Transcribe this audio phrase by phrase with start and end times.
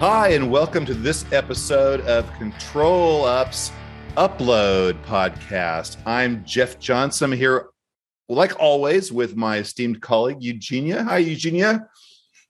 [0.00, 3.72] Hi, and welcome to this episode of ControlUp's
[4.16, 5.96] Upload podcast.
[6.06, 7.70] I'm Jeff Johnson here,
[8.28, 11.02] like always, with my esteemed colleague Eugenia.
[11.02, 11.88] Hi, Eugenia.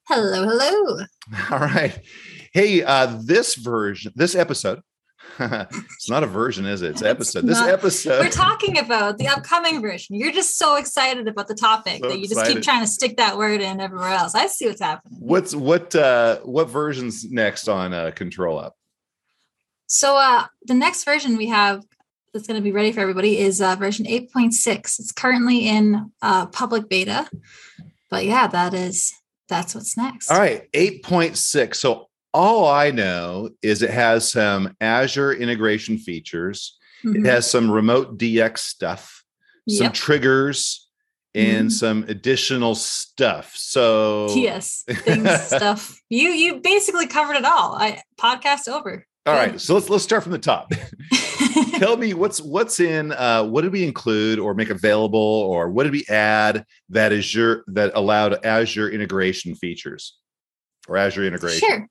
[0.08, 1.06] Hello, hello.
[1.50, 1.98] All right.
[2.52, 4.82] Hey, uh, this version, this episode,
[5.38, 6.90] it's not a version, is it?
[6.90, 7.40] It's episode.
[7.40, 8.20] It's this not, episode.
[8.20, 10.16] We're talking about the upcoming version.
[10.16, 13.16] You're just so excited about the topic so that you just keep trying to stick
[13.16, 14.34] that word in everywhere else.
[14.34, 15.18] I see what's happening.
[15.20, 18.76] What's what uh what version's next on uh control up?
[19.86, 21.84] So uh the next version we have
[22.32, 24.68] that's going to be ready for everybody is uh, version 8.6.
[25.00, 27.28] It's currently in uh, public beta.
[28.10, 29.14] But yeah, that is
[29.48, 30.30] that's what's next.
[30.30, 31.74] All right, 8.6.
[31.74, 32.07] So
[32.38, 36.78] all I know is it has some Azure integration features.
[37.04, 37.26] Mm-hmm.
[37.26, 39.24] It has some remote DX stuff,
[39.66, 39.78] yep.
[39.78, 40.88] some triggers,
[41.34, 41.68] and mm-hmm.
[41.70, 43.56] some additional stuff.
[43.56, 46.00] So yes, things, stuff.
[46.10, 47.74] You you basically covered it all.
[47.74, 49.04] I podcast over.
[49.26, 49.50] All Good.
[49.50, 50.70] right, so let's let's start from the top.
[51.78, 53.10] Tell me what's what's in.
[53.10, 57.64] Uh, what did we include or make available, or what did we add that Azure
[57.66, 60.16] that allowed Azure integration features
[60.86, 61.68] or Azure integration?
[61.68, 61.88] Sure.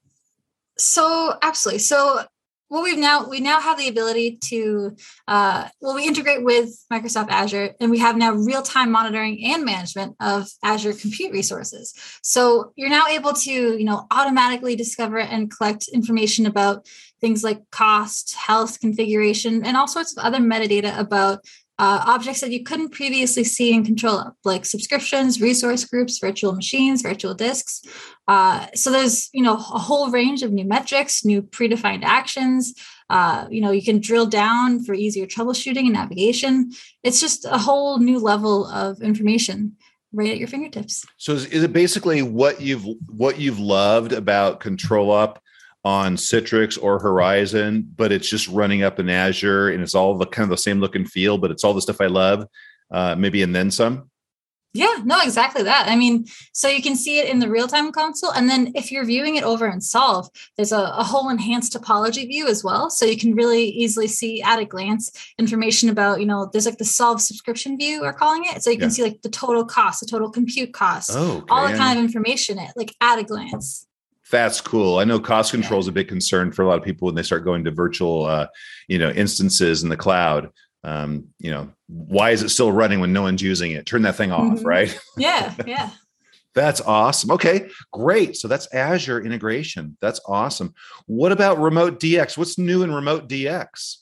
[0.77, 1.79] So absolutely.
[1.79, 2.21] So
[2.69, 4.95] what we've now we now have the ability to
[5.27, 10.15] uh, well we integrate with microsoft azure and we have now real-time monitoring and management
[10.19, 15.87] of azure compute resources so you're now able to you know automatically discover and collect
[15.93, 16.85] information about
[17.21, 21.39] things like cost health configuration and all sorts of other metadata about
[21.79, 27.01] uh, objects that you couldn't previously see and control like subscriptions, resource groups, virtual machines,
[27.01, 27.81] virtual disks.
[28.27, 32.73] Uh, so there's you know a whole range of new metrics, new predefined actions.
[33.09, 36.71] Uh, you know you can drill down for easier troubleshooting and navigation.
[37.03, 39.77] It's just a whole new level of information
[40.13, 41.05] right at your fingertips.
[41.17, 45.37] So is, is it basically what you've what you've loved about ControlUp?
[45.83, 50.25] On Citrix or Horizon, but it's just running up in Azure and it's all the
[50.25, 52.45] kind of the same look and feel, but it's all the stuff I love,
[52.91, 54.09] uh, maybe and then some.
[54.73, 55.87] Yeah, no, exactly that.
[55.87, 58.31] I mean, so you can see it in the real time console.
[58.31, 62.27] And then if you're viewing it over in Solve, there's a, a, whole enhanced topology
[62.27, 62.91] view as well.
[62.91, 65.09] So you can really easily see at a glance
[65.39, 68.61] information about, you know, there's like the Solve subscription view, we're calling it.
[68.61, 68.93] So you can yeah.
[68.93, 71.45] see like the total cost, the total compute cost, oh, okay.
[71.49, 73.86] all the kind of information it like at a glance.
[74.31, 74.99] That's cool.
[74.99, 77.23] I know cost control is a big concern for a lot of people when they
[77.23, 78.47] start going to virtual, uh,
[78.87, 80.51] you know, instances in the cloud.
[80.83, 83.85] Um, you know, why is it still running when no one's using it?
[83.85, 84.67] Turn that thing off, mm-hmm.
[84.67, 84.99] right?
[85.17, 85.91] Yeah, yeah.
[86.53, 87.31] that's awesome.
[87.31, 88.35] Okay, great.
[88.35, 89.97] So that's Azure integration.
[90.01, 90.73] That's awesome.
[91.05, 92.37] What about Remote DX?
[92.37, 93.97] What's new in Remote DX?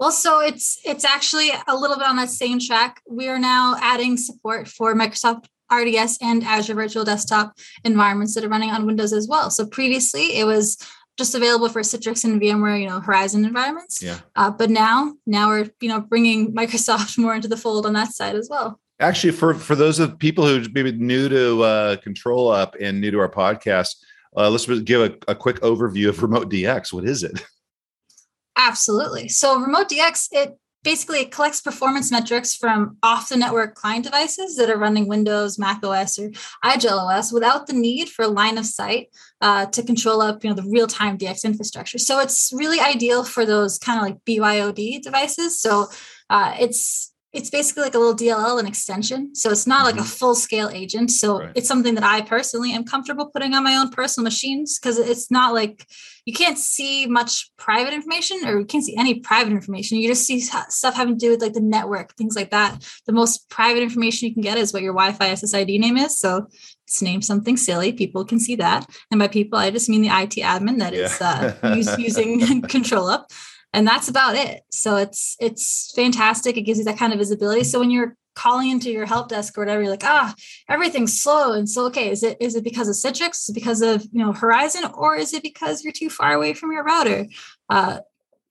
[0.00, 3.00] Well, so it's it's actually a little bit on that same track.
[3.08, 8.48] We are now adding support for Microsoft RDS and Azure Virtual Desktop environments that are
[8.48, 9.50] running on Windows as well.
[9.50, 10.76] So previously it was
[11.18, 14.02] just available for Citrix and VMware, you know, Horizon environments.
[14.02, 14.20] Yeah.
[14.36, 18.14] Uh, but now, now we're you know bringing Microsoft more into the fold on that
[18.14, 18.80] side as well.
[19.00, 23.18] Actually, for for those of people who maybe new to uh, ControlUp and new to
[23.18, 23.96] our podcast,
[24.36, 26.92] uh, let's give a, a quick overview of Remote DX.
[26.92, 27.44] What is it?
[28.56, 29.28] Absolutely.
[29.28, 34.56] So Remote DX it basically it collects performance metrics from off the network client devices
[34.56, 36.30] that are running Windows, Mac OS, or
[36.64, 39.08] IGEL OS without the need for line of sight
[39.40, 41.98] uh, to control up you know the real time DX infrastructure.
[41.98, 45.60] So it's really ideal for those kind of like BYOD devices.
[45.60, 45.88] So
[46.30, 49.34] uh, it's it's basically like a little DLL and extension.
[49.34, 49.84] So it's not mm-hmm.
[49.84, 50.06] like a mm-hmm.
[50.06, 51.10] full scale agent.
[51.10, 51.52] So right.
[51.54, 55.30] it's something that I personally am comfortable putting on my own personal machines because it's
[55.30, 55.86] not like
[56.24, 59.98] you can't see much private information or you can't see any private information.
[59.98, 62.82] You just see stuff having to do with like the network, things like that.
[63.06, 66.18] The most private information you can get is what your Wi Fi SSID name is.
[66.18, 66.46] So
[66.86, 67.92] it's named something silly.
[67.92, 68.88] People can see that.
[69.10, 71.04] And by people, I just mean the IT admin that yeah.
[71.04, 73.24] is uh, use, using ControlUp
[73.72, 74.62] and that's about it.
[74.70, 76.56] So it's it's fantastic.
[76.56, 77.64] It gives you that kind of visibility.
[77.64, 80.32] So when you're calling into your help desk or whatever you're like ah
[80.68, 81.52] everything's slow.
[81.52, 83.42] And so okay is it is it because of citrix?
[83.42, 84.84] Is it because of you know horizon?
[84.94, 87.26] Or is it because you're too far away from your router?
[87.68, 88.00] Uh,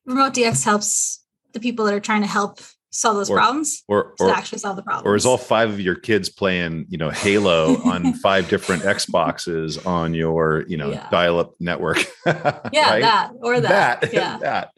[0.05, 1.23] remote dx helps
[1.53, 2.59] the people that are trying to help
[2.89, 5.79] solve those or, problems or, or actually solve the problem or is all five of
[5.79, 11.07] your kids playing you know halo on five different xboxes on your you know yeah.
[11.11, 13.01] dial-up network yeah right?
[13.01, 14.37] that or that, that yeah.
[14.37, 14.71] that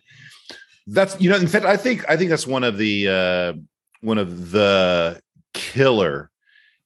[0.91, 3.53] that's you know in fact i think i think that's one of the uh
[4.01, 5.19] one of the
[5.53, 6.29] killer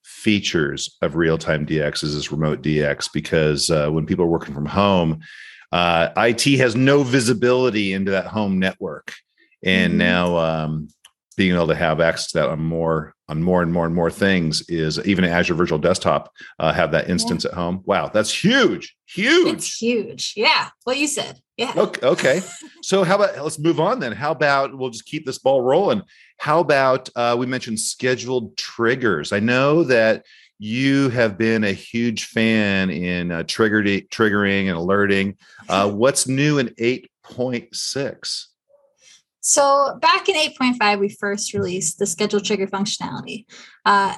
[0.02, 4.66] features of real-time dx is this remote dx because uh, when people are working from
[4.66, 5.20] home
[5.72, 9.12] uh, it has no visibility into that home network
[9.64, 9.98] and mm-hmm.
[9.98, 10.88] now um,
[11.36, 14.10] being able to have access to that on more on more and more and more
[14.10, 17.50] things is even Azure Virtual Desktop uh, have that instance yeah.
[17.50, 17.82] at home.
[17.86, 19.54] Wow, that's huge, huge.
[19.54, 20.34] It's huge.
[20.36, 21.40] Yeah, what you said.
[21.56, 21.72] Yeah.
[21.76, 22.06] Okay.
[22.06, 22.40] okay.
[22.82, 24.12] so how about let's move on then?
[24.12, 26.02] How about we'll just keep this ball rolling?
[26.38, 29.32] How about uh, we mentioned scheduled triggers?
[29.32, 30.24] I know that
[30.58, 35.36] you have been a huge fan in uh, triggered, triggering and alerting.
[35.68, 38.46] Uh, what's new in 8.6?
[39.46, 43.44] So back in 8.5, we first released the schedule trigger functionality.
[43.84, 44.14] Uh,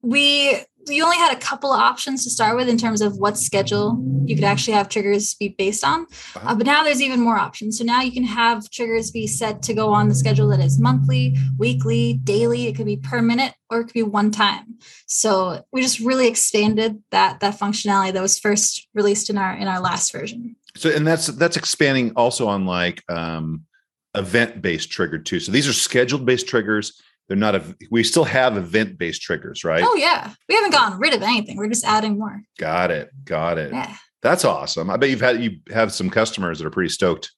[0.00, 3.36] we we only had a couple of options to start with in terms of what
[3.36, 6.06] schedule you could actually have triggers be based on.
[6.34, 6.48] Uh-huh.
[6.48, 7.76] Uh, but now there's even more options.
[7.76, 10.80] So now you can have triggers be set to go on the schedule that is
[10.80, 12.66] monthly, weekly, daily.
[12.66, 14.78] It could be per minute or it could be one time.
[15.06, 19.68] So we just really expanded that that functionality that was first released in our in
[19.68, 20.56] our last version.
[20.74, 23.66] So and that's that's expanding also on like um
[24.14, 25.40] event based triggered too.
[25.40, 27.00] So these are scheduled based triggers.
[27.28, 29.84] They're not a, we still have event based triggers, right?
[29.86, 30.32] Oh yeah.
[30.48, 31.56] We haven't gotten rid of anything.
[31.56, 32.42] We're just adding more.
[32.58, 33.10] Got it.
[33.24, 33.72] Got it.
[33.72, 33.94] Yeah.
[34.22, 34.90] That's awesome.
[34.90, 37.30] I bet you've had you have some customers that are pretty stoked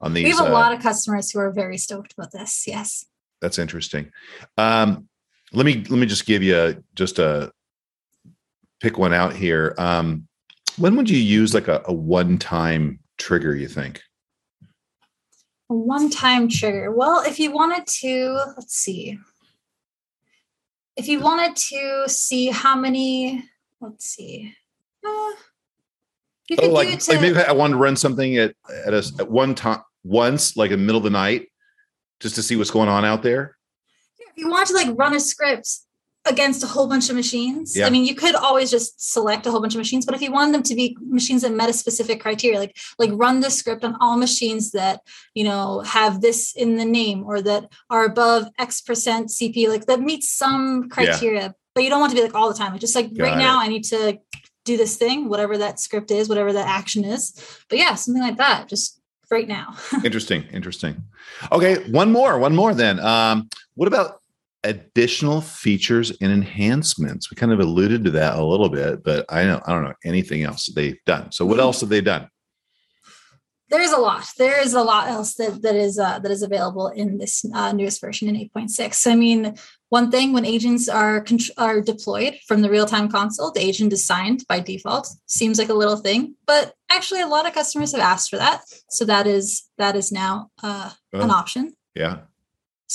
[0.00, 0.24] on these.
[0.24, 2.64] We have a uh, lot of customers who are very stoked about this.
[2.66, 3.04] Yes.
[3.40, 4.10] That's interesting.
[4.56, 5.08] Um,
[5.52, 7.52] let me let me just give you a, just a
[8.80, 9.74] pick one out here.
[9.78, 10.26] Um,
[10.76, 13.54] when would you use like a, a one time trigger?
[13.54, 14.02] You think?
[15.70, 16.92] A one time trigger.
[16.92, 19.18] Well, if you wanted to, let's see.
[20.96, 23.44] If you wanted to see how many,
[23.80, 24.54] let's see.
[25.04, 25.32] Uh,
[26.48, 28.54] you oh, like, to, like maybe I wanted to run something at
[28.86, 31.50] at a at one time once, like in the middle of the night,
[32.20, 33.56] just to see what's going on out there.
[34.18, 35.68] If you want to like run a script
[36.26, 37.76] against a whole bunch of machines.
[37.76, 37.86] Yeah.
[37.86, 40.32] I mean, you could always just select a whole bunch of machines, but if you
[40.32, 43.84] want them to be machines that met a specific criteria, like like run the script
[43.84, 45.00] on all machines that
[45.34, 49.86] you know have this in the name or that are above X percent CPU, like
[49.86, 51.52] that meets some criteria, yeah.
[51.74, 52.72] but you don't want to be like all the time.
[52.72, 53.38] Like just like Got right it.
[53.38, 54.18] now, I need to
[54.64, 57.32] do this thing, whatever that script is, whatever that action is.
[57.68, 58.68] But yeah, something like that.
[58.68, 59.00] Just
[59.30, 59.76] right now.
[60.04, 60.44] interesting.
[60.52, 61.02] Interesting.
[61.52, 62.98] Okay, one more, one more then.
[63.00, 64.20] Um, what about
[64.64, 67.30] additional features and enhancements.
[67.30, 69.94] We kind of alluded to that a little bit, but I don't I don't know
[70.04, 71.32] anything else they've done.
[71.32, 72.28] So what else have they done?
[73.70, 74.26] There's a lot.
[74.38, 77.72] There is a lot else that that is uh, that is available in this uh,
[77.72, 79.10] newest version in 8.6.
[79.10, 79.54] I mean,
[79.88, 81.24] one thing when agents are
[81.56, 85.08] are deployed from the real time console, the agent is signed by default.
[85.26, 88.62] Seems like a little thing, but actually, a lot of customers have asked for that.
[88.90, 91.74] So that is that is now uh, oh, an option.
[91.94, 92.18] Yeah.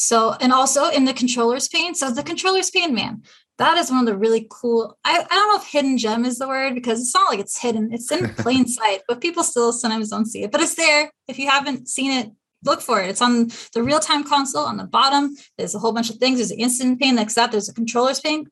[0.01, 1.93] So, and also in the controller's pane.
[1.93, 3.21] So, the controller's pane, man,
[3.57, 4.97] that is one of the really cool.
[5.03, 7.57] I, I don't know if hidden gem is the word because it's not like it's
[7.57, 10.53] hidden, it's in plain sight, but people still sometimes don't see it.
[10.53, 11.11] But it's there.
[11.27, 12.31] If you haven't seen it,
[12.63, 13.09] look for it.
[13.09, 15.35] It's on the real time console on the bottom.
[15.57, 16.37] There's a whole bunch of things.
[16.37, 17.15] There's an instant pane.
[17.15, 18.47] Next up, there's a controller's pane.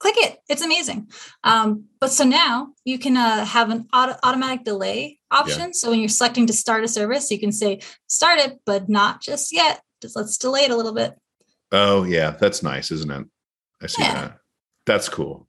[0.00, 0.36] Click it.
[0.50, 1.10] It's amazing.
[1.44, 5.68] Um, but so now you can uh, have an auto- automatic delay option.
[5.68, 5.72] Yeah.
[5.72, 9.22] So when you're selecting to start a service, you can say start it, but not
[9.22, 11.16] just yet just let's delay it a little bit.
[11.72, 13.26] Oh yeah, that's nice, isn't it?
[13.82, 14.14] I see yeah.
[14.14, 14.38] that.
[14.86, 15.46] That's cool.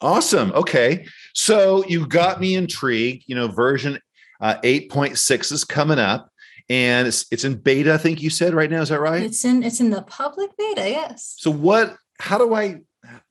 [0.00, 0.52] Awesome.
[0.52, 1.06] Okay.
[1.34, 3.24] So you got me intrigued.
[3.26, 3.98] You know, version
[4.40, 6.30] uh, 8.6 is coming up
[6.68, 8.82] and it's, it's in beta, I think you said right now.
[8.82, 9.22] Is that right?
[9.22, 11.34] It's in it's in the public beta, yes.
[11.38, 12.80] So what how do I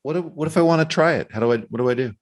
[0.01, 1.31] what what if I want to try it?
[1.31, 2.13] How do I what do I do?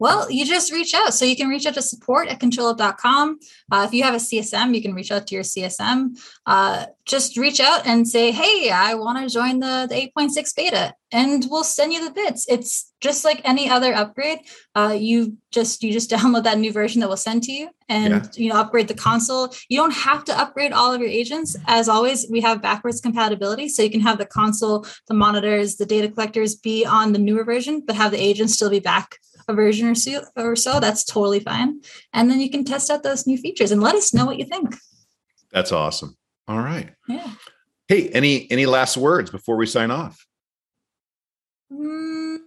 [0.00, 1.12] Well, you just reach out.
[1.12, 3.38] So you can reach out to support at controlup.com.
[3.70, 6.18] Uh, if you have a CSM, you can reach out to your CSM.
[6.46, 10.94] Uh, just reach out and say, hey, I want to join the, the 8.6 beta
[11.12, 12.46] and we'll send you the bits.
[12.48, 14.38] It's just like any other upgrade.
[14.74, 18.14] Uh, you just you just download that new version that we'll send to you and
[18.14, 18.28] yeah.
[18.36, 19.52] you know upgrade the console.
[19.68, 21.56] You don't have to upgrade all of your agents.
[21.66, 23.68] As always, we have backwards compatibility.
[23.68, 27.44] So you can have the console, the monitors, the data collectors be on the newer
[27.44, 29.18] version, but have the agents still be back
[29.50, 31.80] a version or so, or so, that's totally fine.
[32.12, 34.46] And then you can test out those new features and let us know what you
[34.46, 34.74] think.
[35.52, 36.16] That's awesome.
[36.48, 36.90] All right.
[37.08, 37.30] Yeah.
[37.88, 40.24] Hey, any any last words before we sign off?
[41.72, 42.38] Mm,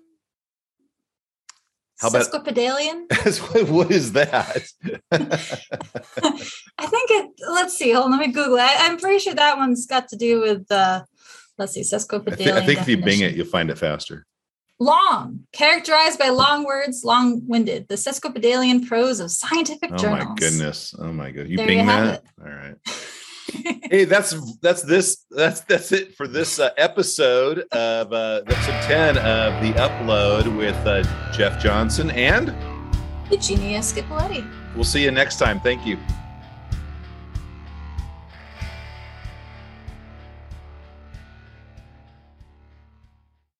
[1.99, 3.69] How about Sesquipedalian?
[3.69, 4.63] what is that?
[5.11, 7.31] I think it.
[7.49, 7.91] Let's see.
[7.91, 8.61] Hold on, let me Google it.
[8.61, 10.71] I, am pretty sure that one's got to do with.
[10.71, 11.03] Uh,
[11.57, 12.31] let's see, sesquipedalian.
[12.31, 14.25] I, th- I think if you Bing it, you'll find it faster
[14.79, 20.25] long, characterized by long words, long winded, the sesquipedalian prose of scientific oh journals.
[20.25, 20.95] Oh my goodness.
[20.99, 21.47] Oh my god.
[21.47, 22.23] You there bing you that?
[22.41, 22.75] All right.
[23.91, 29.17] hey, that's that's this that's that's it for this uh, episode of uh, episode 10
[29.17, 32.53] of the upload with uh, Jeff Johnson and
[33.29, 34.47] Eugenia Scipoletti.
[34.75, 35.59] We'll see you next time.
[35.59, 35.97] Thank you.